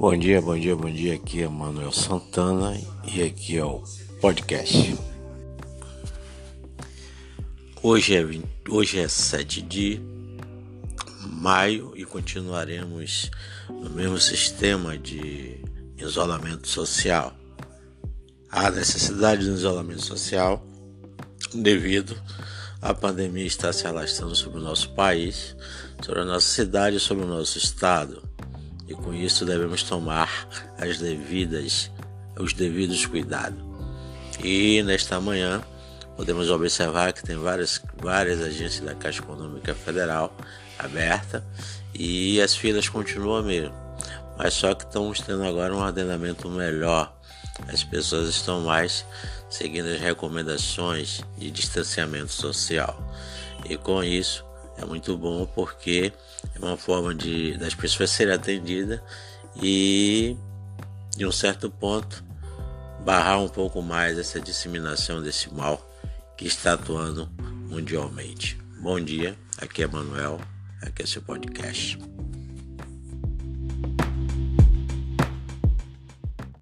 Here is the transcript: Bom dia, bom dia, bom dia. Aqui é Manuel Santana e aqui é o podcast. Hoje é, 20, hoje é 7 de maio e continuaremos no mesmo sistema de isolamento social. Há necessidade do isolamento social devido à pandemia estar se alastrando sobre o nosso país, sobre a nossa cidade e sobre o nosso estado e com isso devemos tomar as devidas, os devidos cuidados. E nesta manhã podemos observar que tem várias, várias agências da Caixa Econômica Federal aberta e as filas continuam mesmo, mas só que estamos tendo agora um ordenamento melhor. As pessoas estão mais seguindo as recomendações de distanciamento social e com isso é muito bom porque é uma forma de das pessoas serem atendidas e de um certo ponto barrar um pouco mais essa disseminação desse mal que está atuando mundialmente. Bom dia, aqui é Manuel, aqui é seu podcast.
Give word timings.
Bom 0.00 0.16
dia, 0.16 0.40
bom 0.40 0.58
dia, 0.58 0.74
bom 0.74 0.90
dia. 0.90 1.14
Aqui 1.16 1.42
é 1.42 1.46
Manuel 1.46 1.92
Santana 1.92 2.74
e 3.04 3.22
aqui 3.22 3.58
é 3.58 3.64
o 3.66 3.84
podcast. 4.18 4.96
Hoje 7.82 8.16
é, 8.16 8.24
20, 8.24 8.46
hoje 8.70 8.98
é 8.98 9.06
7 9.06 9.60
de 9.60 10.00
maio 11.26 11.92
e 11.94 12.06
continuaremos 12.06 13.30
no 13.68 13.90
mesmo 13.90 14.18
sistema 14.18 14.96
de 14.96 15.60
isolamento 15.98 16.66
social. 16.66 17.34
Há 18.50 18.70
necessidade 18.70 19.44
do 19.44 19.52
isolamento 19.52 20.00
social 20.00 20.64
devido 21.52 22.16
à 22.80 22.94
pandemia 22.94 23.44
estar 23.44 23.74
se 23.74 23.86
alastrando 23.86 24.34
sobre 24.34 24.60
o 24.60 24.62
nosso 24.62 24.94
país, 24.94 25.54
sobre 26.02 26.22
a 26.22 26.24
nossa 26.24 26.46
cidade 26.46 26.96
e 26.96 27.00
sobre 27.00 27.24
o 27.24 27.28
nosso 27.28 27.58
estado 27.58 28.29
e 28.90 28.94
com 28.94 29.14
isso 29.14 29.44
devemos 29.44 29.84
tomar 29.84 30.48
as 30.76 30.98
devidas, 30.98 31.90
os 32.36 32.52
devidos 32.52 33.06
cuidados. 33.06 33.56
E 34.42 34.82
nesta 34.82 35.20
manhã 35.20 35.62
podemos 36.16 36.50
observar 36.50 37.12
que 37.12 37.22
tem 37.22 37.36
várias, 37.36 37.80
várias 38.02 38.42
agências 38.42 38.80
da 38.84 38.94
Caixa 38.94 39.20
Econômica 39.20 39.74
Federal 39.76 40.34
aberta 40.76 41.44
e 41.94 42.40
as 42.40 42.56
filas 42.56 42.88
continuam 42.88 43.44
mesmo, 43.44 43.74
mas 44.36 44.54
só 44.54 44.74
que 44.74 44.84
estamos 44.84 45.20
tendo 45.20 45.44
agora 45.44 45.72
um 45.72 45.80
ordenamento 45.80 46.50
melhor. 46.50 47.14
As 47.68 47.84
pessoas 47.84 48.28
estão 48.28 48.62
mais 48.62 49.04
seguindo 49.48 49.86
as 49.86 50.00
recomendações 50.00 51.20
de 51.38 51.50
distanciamento 51.50 52.32
social 52.32 52.98
e 53.68 53.76
com 53.76 54.02
isso 54.02 54.44
é 54.80 54.84
muito 54.86 55.16
bom 55.16 55.46
porque 55.46 56.12
é 56.54 56.58
uma 56.58 56.76
forma 56.76 57.14
de 57.14 57.56
das 57.58 57.74
pessoas 57.74 58.10
serem 58.10 58.34
atendidas 58.34 59.00
e 59.62 60.36
de 61.16 61.26
um 61.26 61.32
certo 61.32 61.70
ponto 61.70 62.24
barrar 63.04 63.40
um 63.40 63.48
pouco 63.48 63.82
mais 63.82 64.18
essa 64.18 64.40
disseminação 64.40 65.22
desse 65.22 65.52
mal 65.52 65.86
que 66.36 66.46
está 66.46 66.74
atuando 66.74 67.28
mundialmente. 67.68 68.58
Bom 68.80 68.98
dia, 68.98 69.36
aqui 69.58 69.82
é 69.82 69.86
Manuel, 69.86 70.40
aqui 70.82 71.02
é 71.02 71.06
seu 71.06 71.22
podcast. 71.22 71.98